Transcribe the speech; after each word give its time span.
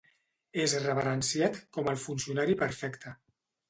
És 0.63 0.73
reverenciat 0.85 1.61
com 1.79 1.95
el 1.95 2.03
funcionari 2.09 2.61
perfecte. 2.67 3.19